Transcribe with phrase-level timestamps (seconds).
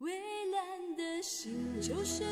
[0.00, 0.10] 蔚
[0.50, 2.24] 蓝的心就是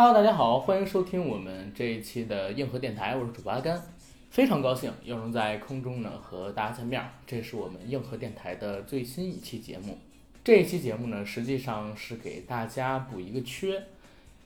[0.00, 3.82] Hello，大家好，欢迎收听我们这一期的硬核电台，我是主播阿甘，
[4.30, 7.02] 非常高兴又能在空中呢和大家见面。
[7.26, 9.98] 这是我们硬核电台的最新一期节目。
[10.44, 13.82] 这一期节目呢，实际上是给大家补一个缺，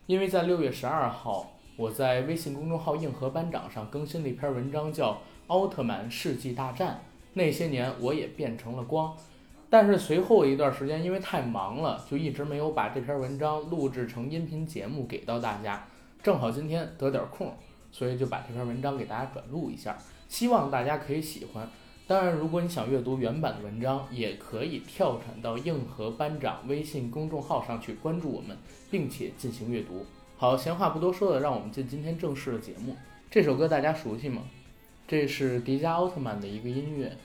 [0.06, 5.12] 因为在六月十二号，我在微信公众号“硬核班长”上更新了一篇文章，叫
[5.48, 6.94] 《奥特曼世纪大战》。
[7.34, 9.14] 那些年，我也变成了光。
[9.72, 15.88] 但是随后一段时间，因为太忙了，就一直没有把这篇文章录制成音频节目给到大家。
[16.22, 17.50] 正好今天得点空，
[17.90, 19.96] 所以就把这篇文章给大家转录一下，
[20.28, 21.66] 希望大家可以喜欢。
[22.06, 28.54] 当然，如果你想阅读原版的文章，也可以跳转到硬核班长微信公众号上去关注我们，
[28.90, 30.04] 并且进行阅读。
[30.36, 32.94] 好，闲话不多说了，让我们进今天正式的节目。
[33.30, 34.42] 这首歌大家熟悉吗？
[35.08, 37.16] 这是迪迦奥特曼的一个音乐。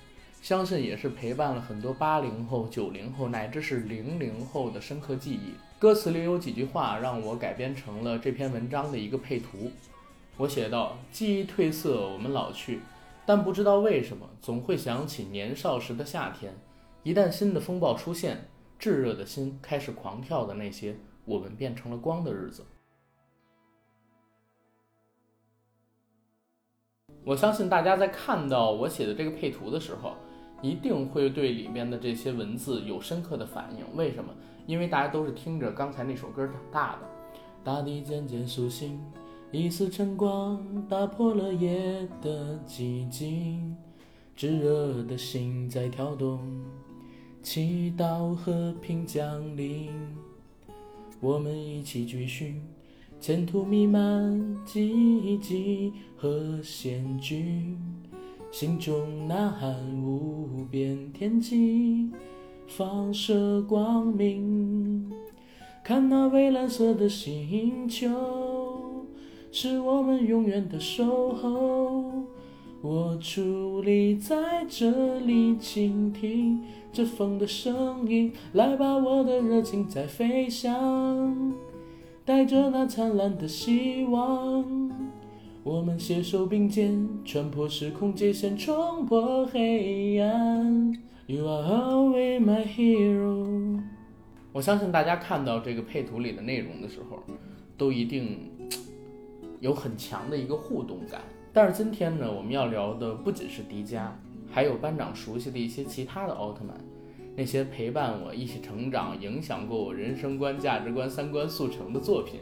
[0.47, 5.55] 相信也是陪伴了很多八零后、九零后乃至是零零后的深刻记忆。
[5.77, 9.69] 歌词里有几句话让我改编成了这篇文章的一个配图。
[10.37, 12.79] 我写道：“记忆褪色，我们老去，
[13.25, 16.55] 但不知道为什么，总会想起年少时的夏天。
[17.03, 18.47] 一旦新的风暴出现，
[18.79, 22.65] 炙热的心开始狂跳的那些我们变成了光的日子。”
[27.25, 30.15] 我相信大家在看到我写的这个配图的时候。
[30.61, 33.85] 一定会对里面的这些文字有深刻的反应。
[33.95, 34.33] 为什么？
[34.65, 36.99] 因为大家都是听着刚才那首歌长大的。
[37.63, 38.99] 大地渐渐苏醒，
[39.51, 43.75] 一丝晨光打破了夜的寂静，
[44.35, 46.39] 炙热的心在跳动，
[47.43, 49.91] 祈祷和平降临。
[51.19, 52.61] 我们一起追寻，
[53.19, 57.96] 前途弥漫奇迹和险峻。
[58.51, 62.09] 心中呐喊无边天际，
[62.67, 65.11] 放射光明。
[65.83, 68.09] 看那蔚蓝色的星球，
[69.51, 72.03] 是我们永远的守候。
[72.81, 78.31] 我伫立在这里，倾听着风的声音。
[78.53, 81.53] 来吧，我的热情在飞翔，
[82.25, 84.65] 带着那灿烂的希望。
[85.67, 90.93] 我们携手并肩，穿破时空界限，冲破黑暗。
[91.25, 93.81] You are always my hero。
[94.53, 97.21] 我相信大家看到这个配图里的内容的时候，
[97.77, 98.49] 都一定
[99.59, 101.19] 有很强的一个互动感。
[101.51, 104.07] 但是今天呢，我们要聊的不仅是迪迦，
[104.49, 106.77] 还有班长熟悉的一些其他的奥特曼，
[107.35, 112.39] 那些陪伴我一起成长、影响过我人生观、价值观、三观速成的作品。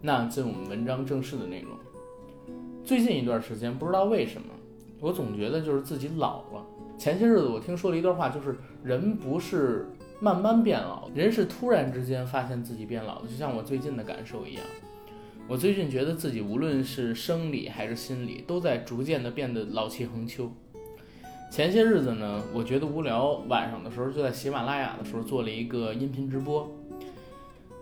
[0.00, 1.72] 那进我们文章正式的内容。
[2.84, 4.48] 最近一段时间，不知道为什么，
[4.98, 6.66] 我总觉得就是自己老了。
[6.98, 9.88] 前些日子我听说了一段话，就是人不是
[10.20, 14.62] 慢慢变老，人是突然之间发现自己变老的，就像我最近的感受一样。
[15.48, 20.50] 我最近觉得自己无论是生理还是心理，都在逐渐的变得老气横秋。
[21.50, 26.70] 前些日子呢，我觉得无聊，晚上的时候就在喜马拉雅的时候做了一个音频直播，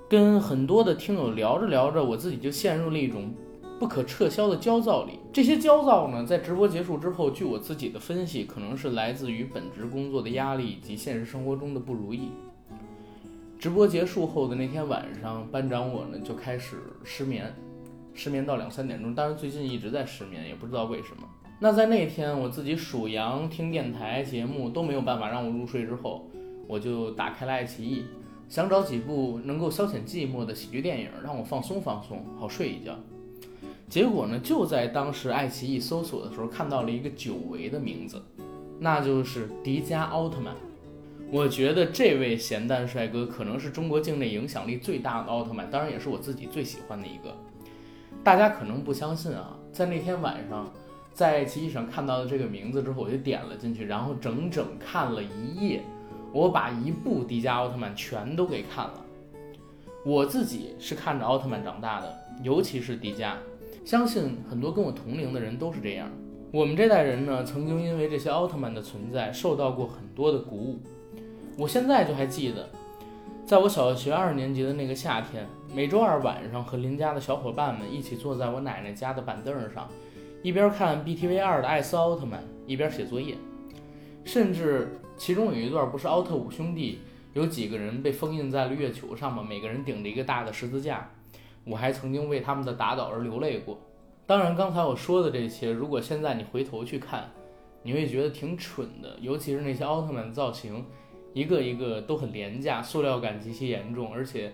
[0.08, 3.32] 跟很多的听友聊着聊着，我自己就陷入了一种。
[3.78, 12.30] 不可撤销的焦躁里，这些焦躁呢，在直播结束之后，据我自己的分析，可能是来自于本职工作的压力以及现实生活中的不如意。
[13.58, 17.54] 直播结束后的那天晚上，班长我呢就开始失眠，
[18.14, 19.14] 失眠到两三点钟。
[19.14, 21.28] 当然最近一直在失眠，也不知道为什么。
[21.60, 26.28] 那在那天我自己数羊、听电台节目都没有办法让我入睡之后，
[26.66, 28.04] 我就打开了爱奇艺，
[28.48, 32.96] 想找几部能够消遣寂寞的喜剧电影，让我放松放松，好睡一觉。
[33.88, 38.22] 结果呢，就在当时爱奇艺搜索的时候，看到了一个久违的名字，
[38.78, 40.54] 那就是迪迦奥特曼。
[41.30, 47.34] 我觉得这位咸蛋帅哥可能是中国境内影响力最大的奥特曼，当然也是我自己最喜欢的一个。
[48.22, 50.70] 大家可能不相信啊，在那天晚上，
[51.14, 55.82] 在爱奇艺上看到的这个名字之后，我就点了进去，然后整整看了一夜，
[56.32, 59.04] 我把一部迪迦奥特曼全都给看了。
[60.04, 63.32] 我自己是看着奥特曼长大的，尤其是迪迦。
[63.88, 66.10] 相信很多跟我同龄的人都是这样。
[66.52, 70.78] 我们这代人呢，曾经因为这些奥特曼的存在受到过很多的鼓舞。
[71.56, 72.68] 我现在就还记得，
[73.46, 79.88] 在我小学二年级的那个夏天，每周二晚上和邻家的小伙伴们一起坐在我奶奶家的板凳上，
[80.42, 83.36] 一边看 BTV 二的艾斯奥特曼，一边写作业。
[84.22, 86.98] 甚至其中有一段不是奥特五兄弟
[87.32, 89.42] 有几个人被封印在了月球上吗？
[89.42, 91.10] 每个人顶着一个大的十字架，
[91.68, 93.78] 我还曾经为他们的打倒而流泪过。
[94.26, 97.30] 当然，刚才我说的这些，如果现在你回头去看，
[97.82, 100.84] 你会觉得挺蠢的，尤其是那些奥特曼造型，
[101.32, 104.52] 一个一个都很廉价，塑料感极其严重，而且。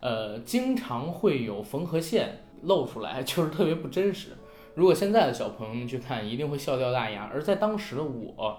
[0.00, 2.28] 呃，经常会有缝合线
[2.64, 4.32] 露出来， 就是特别不真实。
[4.74, 7.24] 如果现在的小朋友们去看，一定会笑掉大牙。
[7.32, 8.54] 而在当时的我，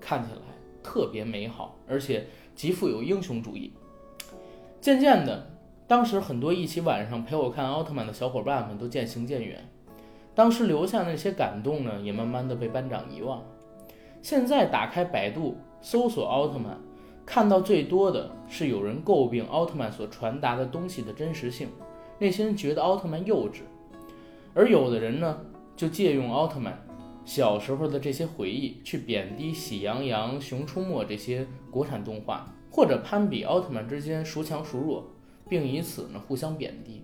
[0.00, 0.42] 看起来
[0.84, 3.72] 特别美好，而且极富有英雄主义。
[4.80, 5.55] 渐渐的，
[5.86, 9.68] 当时很多一起晚上陪我看奥特曼的小伙伴们都渐行渐远，
[10.34, 13.42] 当时留下那些感动呢，也慢慢的被班长遗忘。
[14.20, 16.78] 现在打开百度搜索奥特曼。
[17.28, 21.66] 看到最多的是有人诟病奥特曼所传达的东西的真实性，
[22.20, 23.62] 那些人觉得奥特曼幼稚，
[24.54, 25.40] 而有的人呢，
[25.74, 26.80] 就借用奥特曼
[27.24, 35.10] 小时候的这些回忆去贬低《喜羊羊》《熊出没》这些国产动画，或者攀比奥特曼之间孰强孰弱，
[35.48, 37.02] 并以此呢互相贬低，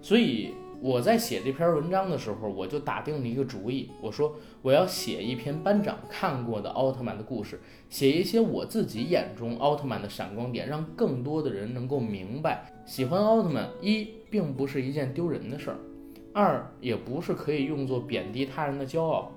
[0.00, 0.54] 所以。
[0.84, 15.78] 我在写这篇文章的时候，我就打定了一个主意，我说我要写一篇班长看过的奥特曼的故事，写一些我自己眼中奥特曼的闪光点，让更多的人能够明白，喜欢奥特曼一并不是一件丢人的事儿，
[16.32, 19.30] 二也不是可以用作贬低他人的骄傲。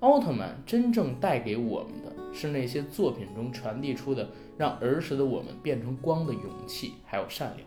[0.00, 4.28] 奥特曼真正带给我们的是那些作品中传递出的
[4.58, 7.66] 让儿时的我们变成光的勇气，还有善良。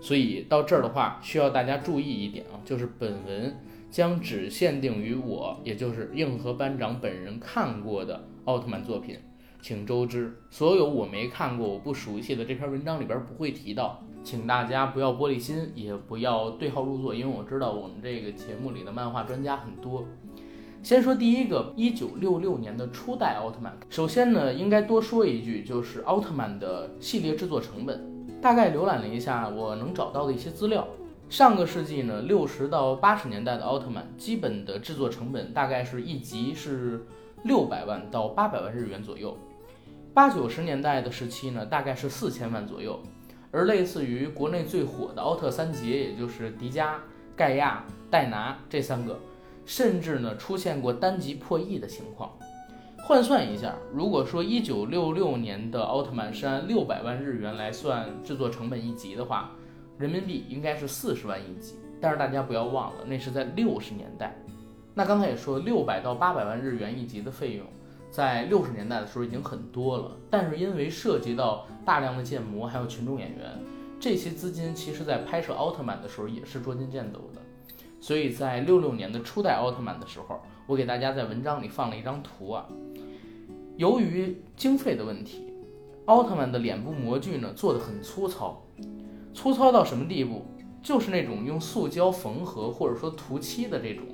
[0.00, 3.54] 所以到这儿的话，需要大家注意一点啊，就是本文
[3.90, 9.18] 将只限定于我，也就是硬核班长本人看过的奥特曼作品，
[9.60, 10.32] 请周知。
[10.50, 20.06] 所有我没看过、我不熟悉的这篇文章里边不会提到，请大家不要玻璃心，也不要对号入座，因为我知道我们这个节目里的漫画专家很多。
[20.82, 23.76] 先说第一个，一九六六年的初代奥特曼。
[23.90, 28.00] 首先呢，应该多说一句，就是奥特曼的系列制作成本。
[28.40, 30.86] 大概浏览了一下我能找到的一些资料，
[31.28, 37.04] 上个世纪呢六十到八十年代的奥特曼基本的制作成本大概是一集是
[37.42, 39.36] 六百万到八百万日元左右，
[40.14, 42.98] 八九十年代的时期呢大概是四千万左右，
[43.50, 46.94] 而类似于国内最火的奥特三杰，也就是迪迦、
[47.34, 49.18] 盖亚、戴拿这三个，
[49.68, 52.32] 甚至呢出现过单集破亿的情况。
[52.96, 59.50] 换算一下，如果说一九六六年的奥特曼是按六百万日元来算制作成本一集的话，
[59.98, 61.74] 人民币应该是四十万一集。
[62.00, 64.34] 但是大家不要忘了，那是在六十年代。
[64.94, 67.66] 那刚才也说，六百到八百万日元一集的费用，
[68.10, 70.16] 在六十年代的时候已经很多了。
[70.30, 73.60] 但是因为涉及到大量的建模还有群众演员，
[74.00, 77.42] 这些资金其实在拍摄奥特曼的时候也是捉襟见肘的。
[78.08, 82.64] 所以在六六年的初代奥特曼的时候，我给大家在文章里放了一张图啊。
[83.76, 85.52] 由于经费的问题，
[86.06, 88.64] 奥特曼的脸部模具呢做的很粗糙，
[89.34, 90.46] 粗糙到什么地步？
[90.82, 94.06] 就是那种用塑胶缝合或者说涂漆的这种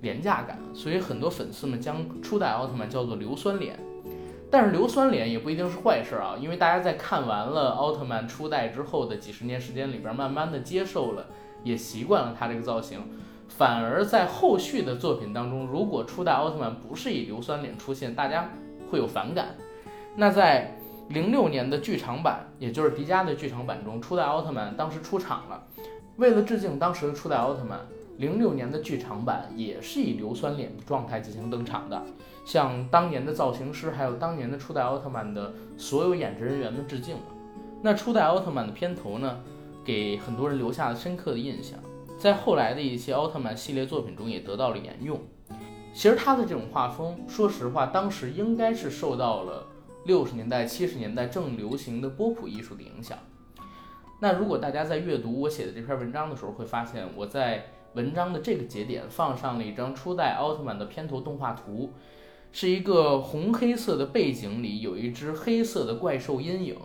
[0.00, 0.58] 廉价感。
[0.74, 3.78] 所以很多粉丝们将初代奥特曼叫做硫酸脸。
[4.50, 11.28] 但是硫酸脸也不一定是坏事啊，因为大家在看完了奥特曼初代之后的几十年时间里边，慢慢的接受了，
[11.62, 12.98] 也习惯了他这个造型，
[13.48, 18.48] 反而在后续的作品当中，如果初代奥特曼不是以硫酸脸出现，大家。
[18.90, 19.48] 会有反感。
[20.16, 20.74] 那在
[21.10, 25.62] 零六年的剧场版，也就是迪迦的剧场版中，初代奥特曼当时出场了。
[26.16, 27.80] 为了致敬当时的初代奥特曼，
[28.16, 32.02] 零六年的剧场版也是以硫酸脸的状态进行登场的，
[32.46, 37.22] 向当年的造型师还有当年的初代奥特曼的所有演职人员们致敬了。
[37.82, 39.38] 那初代奥特曼的片头呢，
[39.84, 41.78] 给很多人留下了深刻的印象，
[42.18, 45.20] 在后来的一些奥特曼系列作品中也得到了沿用。
[45.94, 49.66] 其实他的这种画风，说实话，当时应该是受到了
[50.04, 53.16] 六十年代、七十年代正流行的波普艺术的影响。
[54.20, 61.92] 那如果大家在阅读我写的这篇文章的时候，会发现我在文章的这个节点放上了一张初代奥特曼的片头动画图，
[62.50, 66.76] 是一个红黑色的背景里有一只黑色的怪兽阴影。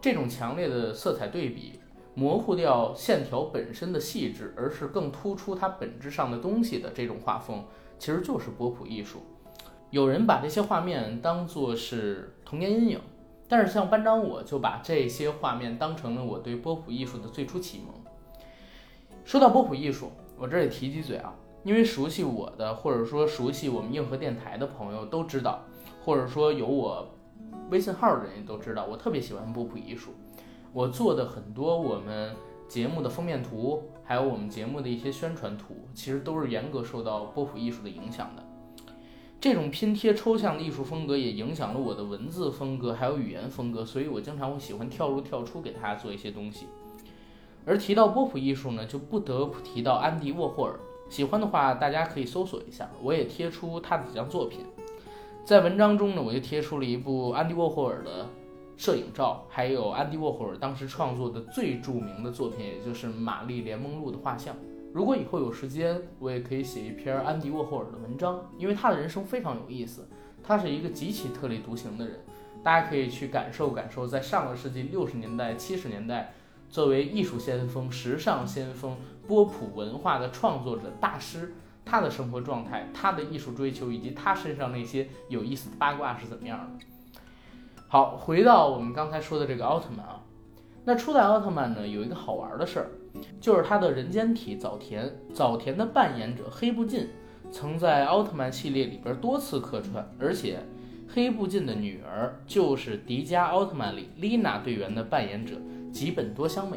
[0.00, 1.80] 这种强烈的色彩对比，
[2.16, 7.62] 模糊掉线条本身的细致，而是更突出它本质上的东西的这种画风。
[7.98, 9.18] 其实就是波普艺术，
[9.90, 13.00] 有人把这些画面当作是童年阴影，
[13.48, 17.94] 但是像班长我就把这些画面当成了我对波普艺术的最初启蒙。
[19.24, 25.62] 说到波普艺术，我这里提几嘴啊，因为熟悉我的或者说熟悉我们硬核电台的朋友都知道，
[26.02, 27.08] 或者说有我
[27.70, 30.12] 微信号的人都知道，我特别喜欢波普艺术，
[30.76, 32.36] 我做的很多我们
[32.68, 38.44] 节目的封面图，还有我们节目的一些宣传图，其实都是严格受到波普艺术的影响的。
[39.40, 46.66] 这种拼贴抽象的艺术风格也影响了我的文字风格，还有语言风格，所以我经常会喜欢跳入跳出给大家做一些东西。
[47.64, 50.78] 而提到波普艺术呢，就不得不提到安迪沃霍尔。
[51.08, 54.60] 喜欢的话，大家可以搜索一下，我也贴出他的几张作品。
[55.42, 58.28] 在文章中呢，我就贴出了一部安迪沃霍尔的
[58.76, 64.54] 摄影照，还有安迪沃霍尔当时创作的最著名的作品，也就是《玛丽莲梦露》的画像。
[64.92, 70.08] 如果以后有时间，我也可以写一篇安迪沃霍尔的文章，因为他的人生非常有意思。
[70.42, 72.20] 他是一个极其特立独行的人，
[72.62, 76.34] 大家可以去感受感受，在上个世纪六十年代、七十年代，
[76.70, 81.52] 作为艺术先锋、时尚先锋、波普文化的创作者大师，
[81.84, 86.86] 他的生活状态、他的艺术追求以及他身上那些有意思的八卦是怎么样的。
[87.96, 90.20] 好，回到我们刚才说的这个奥特曼啊，
[90.84, 92.90] 那初代奥特曼呢，有一个好玩的事儿。
[93.40, 97.08] 就是他的人间体早田，早田的扮演者黑布进，
[97.50, 100.58] 曾在奥特曼系列里边多次客串，而且
[101.08, 105.54] 黑布进的女儿就是迪迦奥特曼里丽娜队员的扮演者
[105.90, 106.76] 吉本多香美，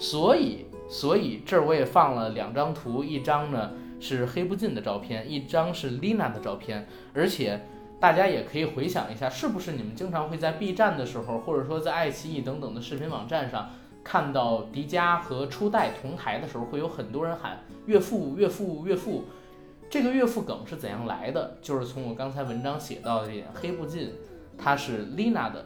[0.00, 7.64] 所以所以这儿我也放了两张图，一张呢是黑布进的照片，一张是丽娜的照片，而且
[8.04, 13.70] 大家也可以回想一下，是不是你们经常会在 B 站的时候，或者说在爱奇艺等等的视频网站上。
[14.04, 19.24] 看到迪迦和初代同台的时候，会有很多人喊岳父、岳父、岳父。
[19.88, 21.56] 这个岳父梗是怎样来的？
[21.62, 24.12] 就是从我刚才文章写到的这点，黑布进
[24.58, 25.64] 他是丽娜的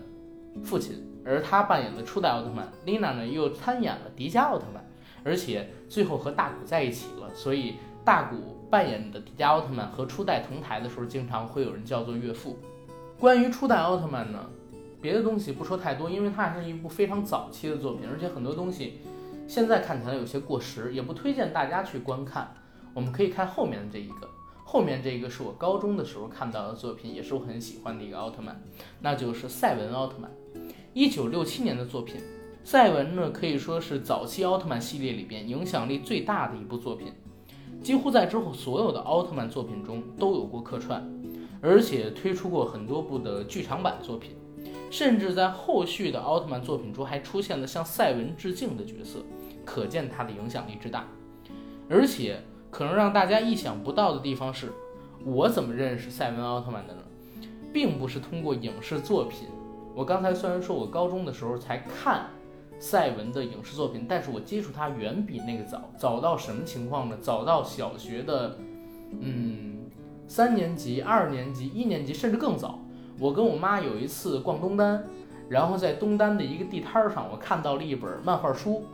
[0.63, 4.85] 父亲，而他扮演的初代奥特曼，丽娜呢又参演了迪迦奥特曼，
[5.25, 7.29] 而且最后和大古在一起了。
[7.35, 7.75] 所以
[8.09, 12.57] 大古扮演的迪迦奥特曼和初代同台的时候，经常会有人叫做岳父。
[13.19, 14.47] 关于初代奥特曼呢？
[14.99, 19.01] 别的东西不说太多，因为它还是一部非常早期的作品，而且很多东西
[19.47, 22.51] 现在看起来有些过时，也不推荐大家去观看。
[22.95, 24.27] 我们可以看后面的这一个，
[24.65, 28.59] 后面这个是我高中的时候看到的作品，也是我很喜欢的一个奥特曼，
[29.03, 30.31] 那就是赛文奥特曼，
[30.95, 32.17] 一九六七年的作品。
[32.65, 37.13] 赛文呢可以说是早期奥特曼系列里边影响力最大的一部作品，
[37.83, 41.03] 几乎在之后所有的奥特曼作品中都有过客串，
[41.61, 44.33] 而且推出过很多部的剧场版作品。
[44.91, 49.21] 甚至在后续的奥特曼作品中还出现了向赛文致敬的角色，
[49.65, 51.07] 可见他的影响力之大。
[51.89, 54.73] 而且可能让大家意想不到的地方是，
[55.25, 57.03] 我怎么认识赛文奥特曼的呢？
[57.73, 59.47] 并不是通过影视作品。
[59.95, 62.31] 我刚才虽然说我高中的时候才看
[62.79, 65.91] 赛文的影视作品，但是我接触他远比那个早。
[65.97, 67.17] 早到什么情况呢？
[67.21, 68.57] 早到小学的，
[69.21, 69.79] 嗯，
[70.27, 72.79] 三年级、二年级、一年级，甚至更早。
[73.19, 75.05] 我跟我妈有一次逛东单，
[75.49, 78.85] 然后在东单的一个地摊上，我看到了一本漫画书。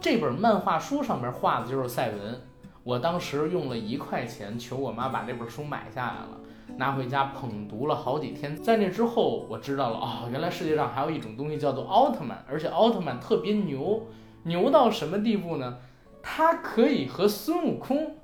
[0.00, 2.40] 这本漫画书上面画的就是赛文。
[2.82, 6.39] 我当时用了一块钱求我妈把这本书买下来了，
[6.76, 8.56] 拿回家捧读了好几天。
[8.56, 14.06] 在那之后，我知道了哦，原来世界上还有一种东西叫做奥特曼，而且奥特曼特别牛，
[14.44, 15.78] 牛到什么地步呢？
[16.22, 18.16] 他可以和孙悟空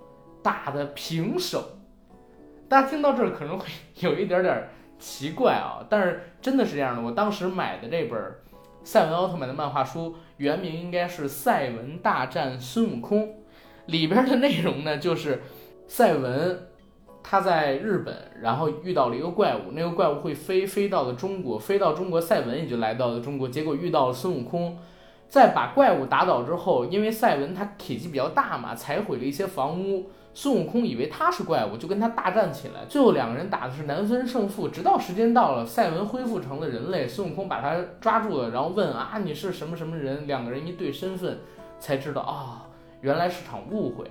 [0.42, 1.62] 打的平手。
[2.68, 3.66] 大家听到这儿可能会
[4.00, 4.68] 有一点点。
[4.98, 7.02] 奇怪啊，但是真的是这样的。
[7.02, 8.18] 我当时买的这本
[8.82, 13.28] 赛文奥特曼的漫画书，原名应该是《赛文大战孙悟空》，
[13.84, 15.42] 里边的内容呢，就是
[15.86, 16.68] 赛文
[17.28, 24.78] 他在日本，然后遇到了一个怪物，那个怪物会飞，飞到了中国，飞到中国，赛文也就来到了中国，结果遇到了孙悟空，
[25.28, 30.08] 在把怪物打倒之后，因为赛文他体积比较大嘛，踩毁了一些房屋。
[30.38, 32.84] 孙悟空以为他是怪物，就跟他大战起来。
[32.88, 40.26] 最后两个人打的是难分胜负，直到时间到了，赛文恢复成了人类，孙悟空把他抓住了，然后问啊你是什么什么人？
[40.26, 41.38] 两个人一对身份，
[41.80, 42.68] 才知道啊
[43.00, 44.04] 原来是场误会。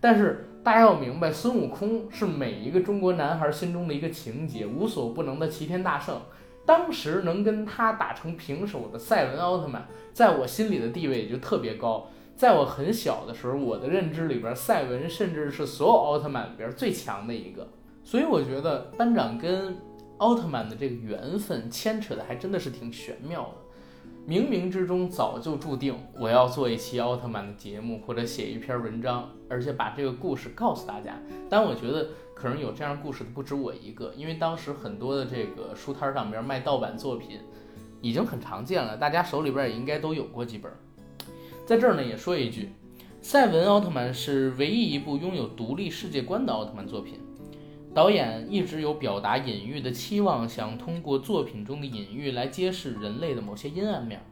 [0.00, 6.20] 但是大家要明白，孙悟空是每一个中国男孩心中的一个情节，无所不能的齐天大圣。
[6.64, 12.06] 当时能跟他打成平手的赛文奥特曼，在我心里的地位也就特别高。
[12.36, 17.68] 在我很小的时候，我的认知里边，赛文甚至是所有奥特曼里边最强的一个。
[18.04, 19.76] 所以我觉得班长跟
[20.18, 23.61] 奥特曼的这个缘分牵扯的还真的是挺玄妙的。
[24.26, 31.20] 冥冥之中早就注定我要做一期奥特曼的节目，或者写一篇文章，而且把这个故事告诉大家。
[31.50, 37.40] 但我觉得可能有这样故事的不止我一个，因为当时很多的这个书摊上边卖盗版作品
[38.00, 40.70] 已经很常见了，大家手里边也应该都有过几本。
[41.66, 42.68] 在这儿呢，也说一句，
[43.20, 47.18] 赛文奥特曼是唯一一部拥有独立世界观的奥特曼作品。
[47.94, 54.22] 导演一直有表达隐喻的期望，想通过作品中的隐喻来揭示人类的某些阴暗面。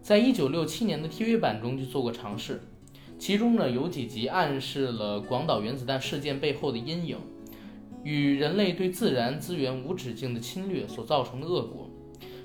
[0.00, 2.60] 在一九六七年的 TV 版中就做过尝试，
[3.18, 7.18] 其中呢有几集暗示了广岛原子弹事件背后的阴影，
[8.04, 11.90] 与人类对自然资源无止境的侵略所造成的恶果，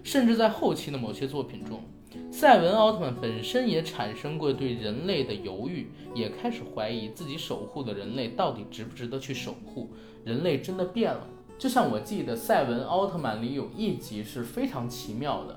[0.04, 1.84] 甚至在后期的某些作品中，
[2.32, 9.90] 赛文奥特曼本身也产生过对人类的犹豫，也开始怀疑自己守护的人类到底值不值得去守护，
[10.24, 11.28] 人类真的变了？
[11.58, 15.56] 就像我记得赛文奥特曼里有一集是非常奇妙的，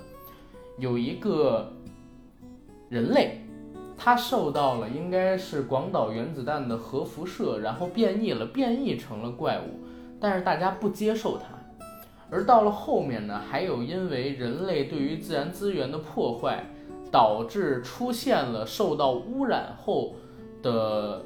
[0.79, 1.73] 有一个。
[2.91, 3.41] 人类，
[3.97, 9.81] 他受到了应该是广岛原子弹的核辐射，然后变异了，变异成了怪物，
[10.21, 11.59] 但是大家不接受他。
[12.33, 16.65] 而到了后面呢，还有因为人类对于自然资源的破坏，
[17.11, 20.15] 导致出现了受到污染后
[20.63, 21.23] 的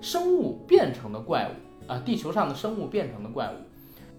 [0.00, 3.56] 生物变成的怪物啊，地球上的生物变成的怪物。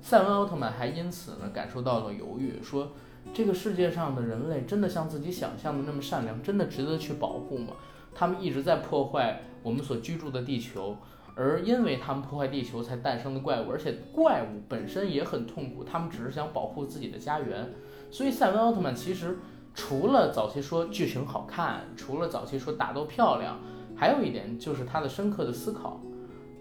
[0.02, 2.94] 赛文奥特曼还因此呢感受到了犹豫，说。
[3.34, 7.74] 这个世界上的人类真的像自己想象的那么善良，真的值得去保护吗？
[8.16, 10.96] 他们一直在破坏我们所居住的地球，
[11.42, 17.72] 而因为他们破坏地球才诞生的怪物，而且怪物本身也很痛苦，他们只是想保护自己的家园。
[18.12, 19.40] 所以赛文奥特曼其实
[19.74, 23.58] 除了早期说剧情好看，除了早期说打斗漂亮，
[23.96, 26.02] 还有一点就是他的深刻的思考。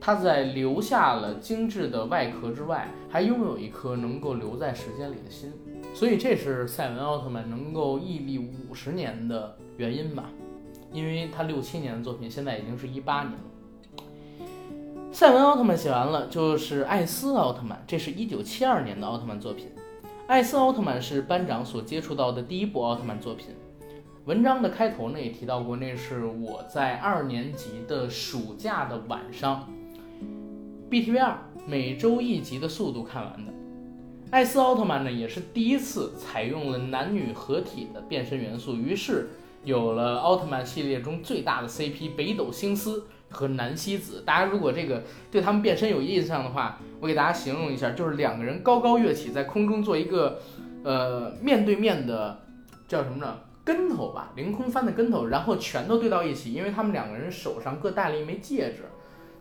[0.01, 5.53] 他在留下了精致的外壳之外，还拥有一颗能够留在时间里的心。
[5.93, 10.31] 所以这是赛文奥特曼能够屹立五十年的原因吧，
[10.93, 13.48] 因为他六七年的作品现在已经是一八年了。
[15.11, 19.67] 赛文奥特曼写完了，就是艾斯奥特曼，这是一九七二年的奥特曼作品。
[20.27, 23.49] 艾斯奥特曼是班长所接触到的第一部奥特曼作品。
[24.27, 29.67] 文章的开头呢也提到过，那是我在二年级的暑假的晚上
[30.91, 33.53] ，BTV 二每周一集的速度看完的。
[34.31, 39.31] 艾斯奥特曼呢，也是第一次采用了男女合体的变身元素，于是
[39.65, 44.23] 有了奥特曼系列中最大的 CP 北斗星司和南希子。
[44.27, 50.41] 大家如果这个对他们变身有印象的话，我给大家形容一下，就是两个人高高跃起，在空中做一个
[50.85, 52.41] 呃面对面的
[52.87, 53.39] 叫什么呢？
[53.65, 58.85] 跟头吧，凌空翻的跟头，然后拳头对到一起，因为他们两个人手上各戴了一枚戒指，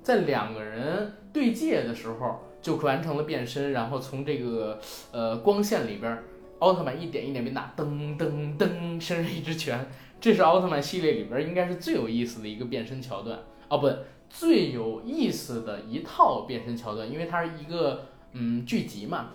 [0.02, 2.44] 在两个人对戒的时候。
[2.60, 4.78] 就完成了变身，然后从这个
[5.12, 6.22] 呃光线里边，
[6.60, 9.88] 奥特曼一点一点变大，噔噔噔，伸出一只拳。
[10.20, 13.90] 这是奥特曼系列里边应该是最有意思的一个变身桥段哦，不，
[14.30, 19.28] 最有意思的一套变身桥段，因为它是一个嗯剧集嘛。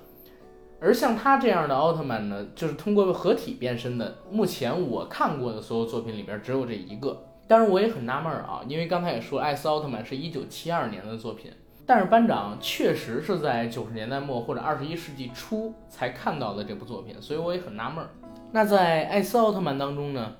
[0.81, 7.25] 而像他这样的奥特曼呢，就是通过合体变身的，目前我看过的所有作品里边只有这一个。
[7.47, 11.53] 但是我也很纳闷啊，因为刚才也说艾斯奥特曼是一九七二年的作品。
[11.85, 18.05] 但是班长确实是在九十年代末或者二十一世纪初才看到的这部作品，所以我也很纳闷。
[18.51, 20.33] 那在艾斯奥特曼当中呢，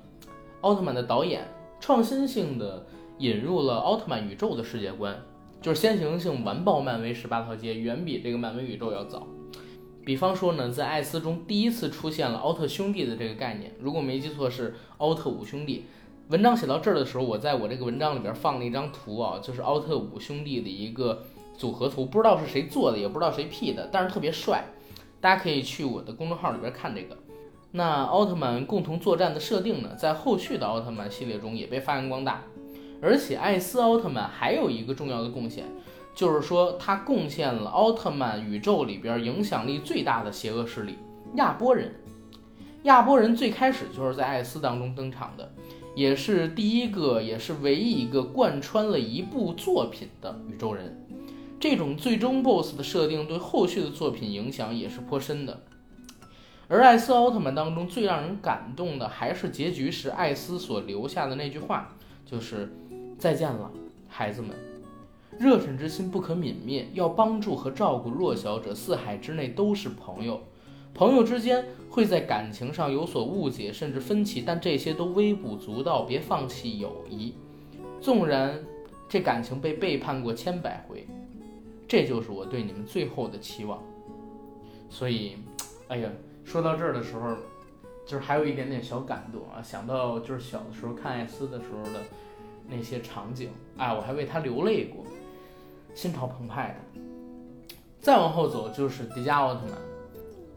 [0.61, 1.45] 奥特曼的导演
[1.79, 2.85] 创新性的
[3.23, 5.17] 引入了奥特曼宇宙的世界观，
[5.61, 9.25] 就是先行性完爆漫威十八条街，远比这个漫威宇宙要早。
[10.03, 15.85] 比方说呢，在艾斯中第一次出现了奥特兄弟的这个概念，如果没记错是奥特五兄弟。
[16.27, 21.23] 文章写到这儿的时候，我在我这个文章里边放了一张图啊，就是奥特五兄弟的一个。
[21.55, 24.65] 组合图不知道是谁做的，也不知道谁 P 的，但是特别帅，
[25.21, 27.15] 大家可以去我的公众号里边看这个。
[27.71, 32.41] 那奥特曼共同作战的设定呢，在后续的奥特曼系列中也被发扬光大。
[33.03, 35.65] 而且艾斯奥特曼还有一个重要的贡献，
[36.15, 40.97] 就是说他贡献了奥特曼宇宙里边影响力最大的邪恶势力
[41.35, 41.93] 亚波人。
[42.83, 45.51] 亚波人最开始就是在艾斯当中登场的，
[45.95, 50.97] 也是第一个，也是唯一一个贯穿了一部作品的宇宙人。
[51.59, 55.61] 这种最终 BOSS 的设定对后续的作品影响也是颇深的，
[56.67, 62.75] 而艾斯奥特曼当中最让人感动的还是结局时艾斯所留下的那句话，就是
[63.23, 63.71] 再见了，
[64.09, 64.49] 孩子们，
[65.39, 70.41] 热忱之心不可泯灭，要帮助和照顾弱小者，四海之内都是朋友，
[70.93, 77.33] 朋友之间会在感情上有所误解甚至分歧，但这些都微不足道，别放弃友谊，
[78.01, 78.61] 纵然
[79.07, 81.07] 这感情被背叛过千百回。
[81.87, 83.81] 这就是我对你们最后的期望，
[84.89, 85.37] 所以，
[85.87, 86.09] 哎呀，
[86.43, 87.37] 说到这儿的时候，
[88.05, 92.01] 就是还有一点点小感动啊，想到就是小的时候看艾斯的时候的
[92.67, 95.03] 那些场景，哎，我还为他流泪过，
[95.93, 97.01] 心潮澎湃的。
[97.99, 99.77] 再往后走就是迪迦奥特曼，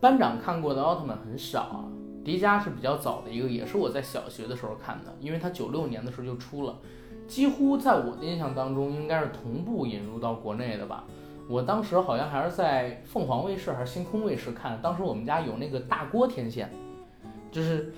[0.00, 1.84] 班长看过的奥特曼很少啊，
[2.24, 6.76] 迪迦是比较早的一个，也是我在小学的时候看的，因为他九六年的时候就出了，
[7.28, 11.04] 几乎在我的印象当中应该是同步引入到国内的吧。
[11.48, 16.68] 我当时好像还是在凤凰卫视还是星空卫视看，当时我们家有那个大锅天线，
[17.56, 17.90] 就是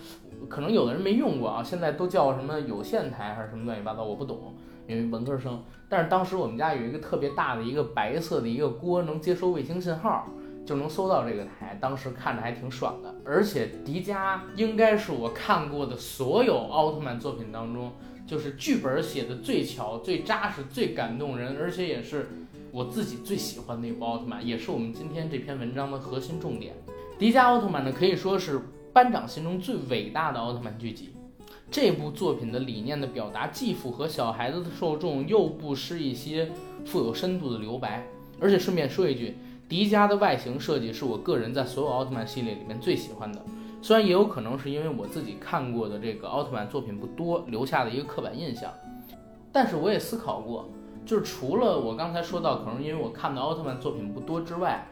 [0.48, 4.54] 可能有的人没用过啊，现在都叫什么有线台还是什么乱七八糟，我不懂，
[4.86, 5.60] 因为文科生。
[5.88, 10.28] 但是当时我们家有一个特别大的一个白色的一个锅，能接收卫星信号，
[10.64, 13.12] 就能搜到这个台，当时看着还挺爽的。
[13.24, 17.90] 而且迪迦应该是我看过的所有奥特曼作品当中，
[18.24, 22.28] 就是剧本写的最巧、最扎实、最感动人，而且也是
[22.70, 26.76] 我自己最喜欢的一部奥特曼，也是我们今天这篇文章的核心重点。
[27.18, 28.60] 迪迦奥特曼呢，可以说是
[28.98, 31.10] 班长心中最伟大的奥特曼剧集。
[31.70, 36.50] 这部作品的理念的表达，既符合小孩子的受众，又不失一些
[36.84, 38.04] 富有深度的留白。
[38.40, 39.36] 而且顺便说一句，
[39.68, 43.40] 迪迦的外形设计是我个人在所有奥特曼系列里面最喜欢的。
[43.80, 48.68] 虽然也有可能是因为我自己看过的这个奥特曼作品不多，留下的一个刻板印象。
[49.52, 50.68] 但是我也思考过，
[51.06, 54.88] 就是除了我刚才说到，可能因为我看的奥特曼作品不多之外。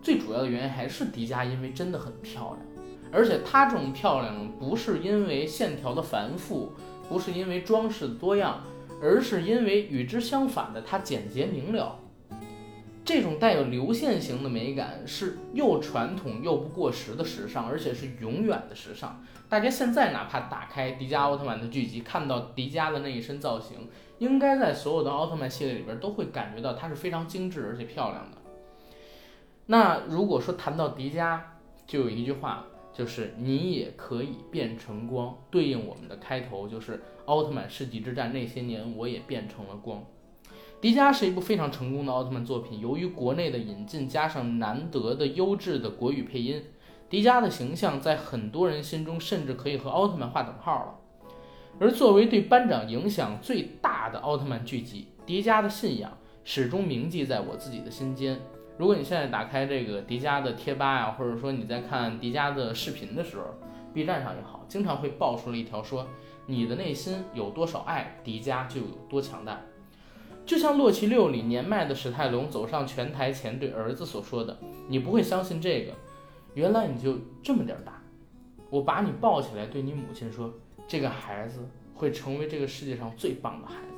[0.00, 2.58] 最主要的原因还是迪迦，因为真的很漂亮，
[3.12, 6.72] 而且它这种漂亮不是因为线条的繁复，
[7.08, 8.62] 不是因为装饰的多样，
[9.02, 11.98] 而是因为与之相反的它简洁明了。
[13.04, 19.22] 这种带有流线型的美感是又传统又不过时的时尚，而且是永远的时尚。
[19.48, 28.38] 大家现在哪怕打开迪迦奥特曼的剧集，看到迪迦的那一身造型，应该在所有的奥特曼系列里边都会感觉到它是非常精致而且漂亮的。
[29.66, 31.40] 那如果说谈到迪迦，
[31.86, 40.04] 就有一句话，就是你也可以变成光，对应我们的开头，就是奥特曼世纪之战那些年，我也变成了光。
[40.80, 46.62] 迪迦是一部非常成功的奥特曼作品，由于国内的引进加上难得的优质的国语配音，
[47.08, 50.94] 迪迦的形象在很多人心中甚至可以和奥特曼划等号了。
[51.78, 58.38] 而作为对班长影响最大的奥特曼剧集，迪迦的信仰始终铭记在我自己的心间。
[58.82, 63.44] 如果你现在打开这个迪迦的贴吧呀，或者说你在看迪迦的视频的时候
[63.94, 66.08] ，B 站上也好，经常会爆出了一条说
[66.46, 69.60] ：“你的内心有多少爱，迪迦就有多强大。”
[70.44, 74.58] 就像《洛奇六》里年迈的史泰龙走上拳台前对儿子所说的
[74.90, 75.92] ：“你不会相信这个，
[76.54, 78.02] 原来你就这么点大。”
[78.68, 80.52] 我把你抱起来，对你母亲说
[80.88, 81.60] ：“这个孩子
[81.94, 83.91] 会成为这个世界上最棒的孩子。”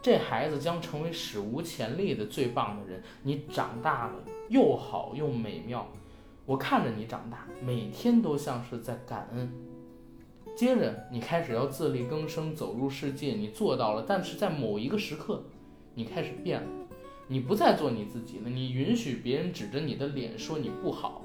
[0.00, 3.02] 这孩子将成为史无前例的最棒的人。
[3.22, 4.14] 你长大了，
[4.48, 5.86] 又好又美妙。
[6.46, 9.52] 我看着你长大，每天都像是在感恩。
[10.56, 14.04] 接着，你开始要自力更生，走入世界，你做到了。
[14.08, 15.44] 但是在某一个时刻，
[15.94, 16.68] 你开始变了，
[17.26, 18.48] 你不再做你自己了。
[18.48, 21.22] 你允许别人指着你的脸说你不好。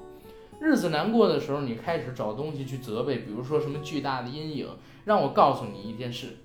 [0.60, 4.68] 日子难过的时候，你开始找东西去责备，比如说什么巨大的阴影。
[5.04, 6.36] 让我告诉你一件事，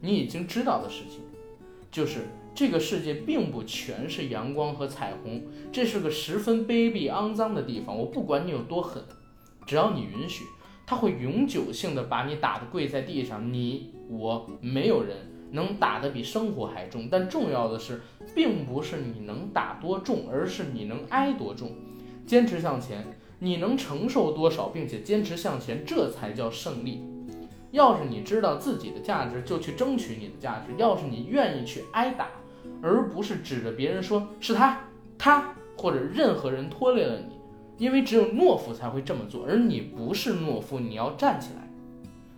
[0.00, 1.20] 你已经知道的事情。
[1.92, 2.22] 就是
[2.54, 7.96] 这个世界并不全是阳光和彩虹，这是个十分卑鄙肮脏的地方。
[7.96, 9.02] 我不管你有多狠，
[9.66, 10.44] 只要你允许，
[10.86, 13.52] 他会永久性的把你打得跪在地上。
[13.52, 15.16] 你我没有人
[15.50, 18.00] 能打得比生活还重，但重要的是，
[18.34, 21.72] 并不是你能打多重，而是你能挨多重。
[22.26, 23.04] 坚持向前，
[23.40, 27.02] 你能承受多少，并且坚持向前，这才叫胜利。
[27.72, 32.28] 要是你知道自己的价值，就去争取你的价值；要是你愿意去挨打，
[32.82, 34.78] 而不是指着别人说是他、
[35.18, 41.68] 他或者任何人拖累了你，因为只有懦夫才会这么做，而你不是懦夫，你要站起来。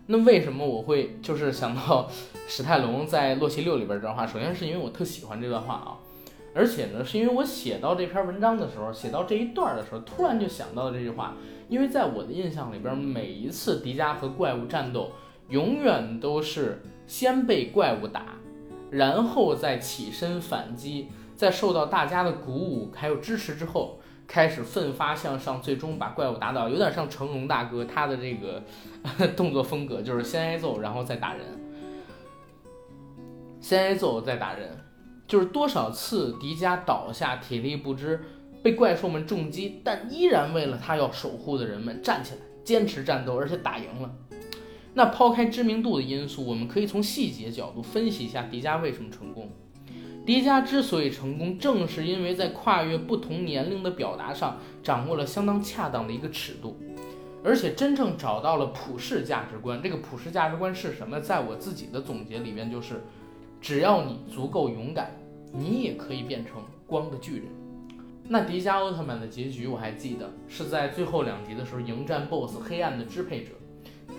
[0.06, 2.08] 那为什么我会就是想到
[2.46, 4.26] 史泰龙在《洛奇六》里边这段话？
[4.26, 5.98] 首先是因为我特喜欢这段话啊，
[6.54, 11.34] 而且呢，是因为我写到这篇文章的时候，写到这一段的时候，突然就想到了这句话。
[11.66, 15.10] 因为在我的印象里边，每一次迪迦和怪物战斗。
[15.54, 18.34] 永远都是先被怪物打，
[18.90, 26.68] 然后再起身反击，在受到大家的鼓舞还有支持之后，开始奋发向上，最终把怪物打倒。
[26.68, 28.60] 有点像成龙大哥他的这个
[29.36, 31.46] 动作风格，就是先挨揍，然后再打人，
[33.60, 34.68] 先挨揍再打人，
[35.28, 38.20] 就是多少次迪迦倒下，体力不支，
[38.60, 44.10] 被怪兽们重击，但依然为了他要守护的人们站起来，坚持战斗，而且打赢了。
[44.94, 49.50] 那抛开知名度的因素，我们可以从细节角度分析一下迪迦为什么成功。
[50.24, 56.78] 迪迦之所以成功，正是因为在跨越不同年龄的表达上掌握了相当恰当的一个尺度，
[57.44, 59.82] 而且真正找到了普世价值观。
[59.82, 61.20] 这个普世价值观是什么？
[61.20, 63.02] 在我自己的总结里面，就是
[63.60, 65.10] 只要你足够勇敢，
[65.52, 67.44] 你也可以变成光的巨人。
[68.26, 73.50] 那迪迦奥特曼的结局我还记得，是在最后两集的时候迎战 BOSS 黑暗的支配者。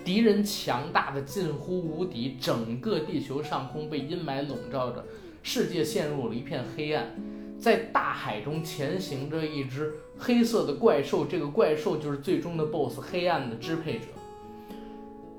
[0.06, 5.04] 敌人强大的近乎无敌，整个地球上空被阴霾笼罩着，
[5.42, 7.10] 世界陷入了一片黑暗。
[7.58, 14.04] 在大海中前行着一只黑色的怪兽，这个怪兽就是最终的 BOSS—— 黑暗的支配者。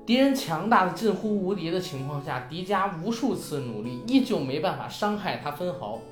[0.04, 6.02] 敌人强大的近乎无敌的情况下，迪迦无数次努力，依旧没办法伤害他分毫。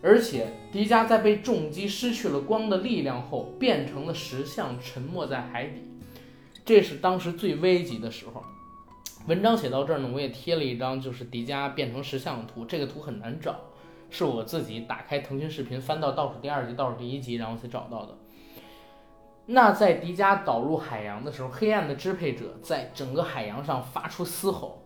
[0.00, 5.82] 而且，迪迦在被重击失去了光的力量后，变成了石像，沉没在海底。
[6.66, 8.44] 这是当时最危急的时候。
[9.28, 12.64] 文章写到这儿呢，我也贴了一张就是迪迦变成石像的图。
[12.64, 13.54] 这个图很难找，
[14.10, 18.16] 是我自己打开腾讯视频翻到倒数第二集、倒数第一集，然后才找到的。
[19.46, 24.82] 那在迪迦导入海洋的时候，黑暗的支配者在整个海洋上发出嘶吼，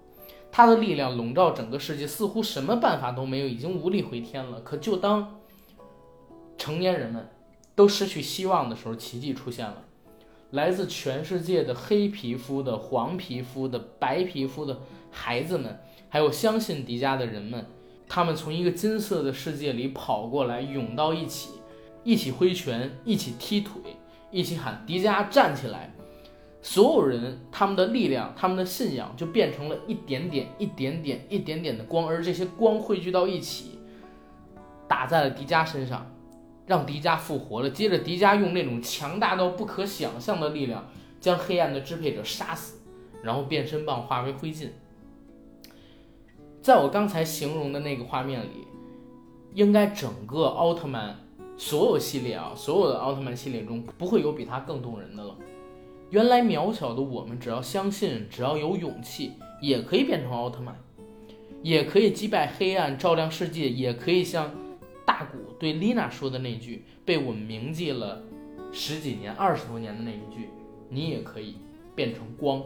[0.53, 4.61] 他的力量笼罩整个世界，似乎什么办法都没有，已经无力回天了。
[4.61, 5.41] 可就当
[6.59, 7.27] 成年人们
[7.75, 9.85] 都失去希望的时候，奇迹出现了，
[10.51, 14.79] 来自全世界的黑皮肤的、黄皮肤的、白皮肤的
[15.11, 17.67] 孩子们，还有相信迪迦的人们，
[18.09, 21.51] 他们从一个金色的世界里跑过来，涌到一起，
[22.05, 23.75] 一起挥拳，一起踢腿。
[24.33, 25.93] 一起喊迪迦站起来！
[26.63, 33.81] 所有人他们的力量、他们的信仰就变成了一点点、一点点、一点点的光，而这些光汇聚到一起，
[34.87, 36.09] 打在了迪迦身上，
[36.67, 37.71] 让迪迦复活了。
[37.71, 40.89] 接着，迪迦用那种强大到不可想象的力量，
[41.21, 42.79] 将黑暗的支配者杀死，
[43.23, 44.69] 然后变身棒化为灰烬。
[46.63, 48.67] 在我刚才形容的那个画面里，
[49.55, 51.17] 应该整个奥特曼。
[51.63, 55.37] 所有系列啊，所有的奥特曼系列中，不会有比他更动人的了。
[56.09, 60.75] 原来渺小的我们，只要相信，只要有勇气，也可以变成奥特曼，
[61.63, 64.51] 也可以击败黑暗，照亮世界，也可以像
[65.11, 68.23] 大古对丽娜说的那句，被我们铭记了
[68.71, 70.51] 十几年、二十多年的那一句
[70.89, 71.57] ：“你也可以
[71.97, 72.63] 变成光。”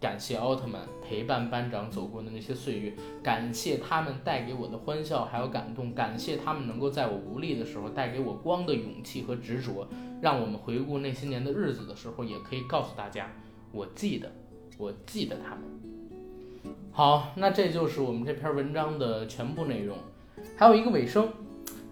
[0.00, 9.86] 感谢奥特曼陪伴班长走过的那些岁月，感谢他们带给我的欢笑还有感动，感谢他们能够在我无力的时候带给我光的勇气和执着，
[10.22, 13.30] 让我们回顾那些年的日子的时候，也可以告诉大家，
[13.72, 14.32] 我记得，
[14.78, 15.64] 我记得他们。
[16.90, 19.98] 好，那这就是我们这篇文章的全部内容，
[20.56, 21.28] 还有一个尾声，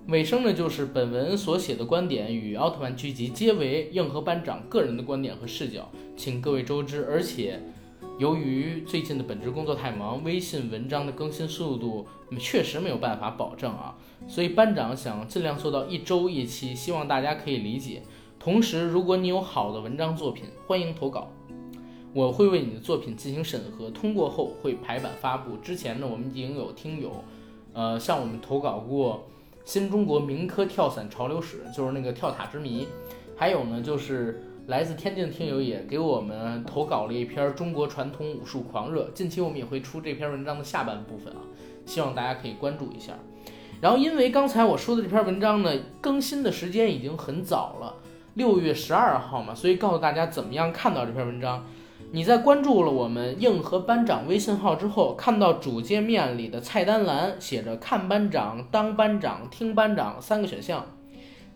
[0.08, 7.60] 尾声呢就是本文所写的观点与奥特曼剧集皆为硬核班长个人的观点和视角，请各位周知，而且。
[8.18, 12.04] 由于最近的本职工作太忙，微信文章的更新速度
[12.36, 18.02] 确实没有办法保证啊，所以班长想尽量做到一周一期，希望大家可以理解。
[18.40, 21.30] 同时，如果你有好的文章作品，欢迎投稿，
[22.12, 25.56] 我会为你的作品进行审核，通过后会排版发布。
[25.58, 27.22] 之前呢，我们已经有听友，
[27.78, 29.28] 呃，向我们投稿过
[29.64, 32.88] 《新中国民科跳伞潮流史》，就是那个跳塔之谜，
[33.36, 34.42] 还有呢就是。
[34.66, 41.40] 来自天津的听友也给我们投稿了一篇《中国传统武术狂热》，近期我们也会出这篇文章的下半部分啊，
[41.86, 43.14] 希望大家可以关注一下。
[43.80, 47.94] 然后，因为刚才我说的这篇文章呢，更新的时间已经很早了，
[48.34, 51.64] 六月十二号嘛，所以告诉大家怎么样看到这篇文章。
[52.10, 60.86] 你在关注了我们硬核班长微信号之后，看到主界面里的菜单栏写着“看班长”“当班长”“听班长”三个选项。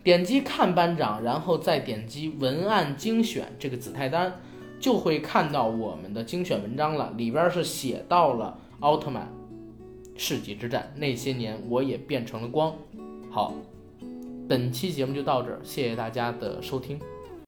[0.03, 4.31] 点击看班长，然后再点击文案精选这个子菜单，
[4.79, 7.11] 就会看到我们的精选文章了。
[7.17, 9.27] 里边是写到了奥特曼
[10.15, 12.75] 世纪之战，那些年我也变成了光。
[13.31, 13.55] 好，
[14.47, 16.99] 本期节目就到这儿，谢谢大家的收听。